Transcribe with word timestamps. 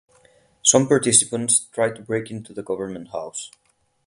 Some 0.63 0.87
participants 0.87 1.67
tried 1.71 1.95
to 1.95 2.01
break 2.01 2.31
into 2.31 2.53
the 2.53 2.63
Government 2.63 3.09
House. 3.09 3.51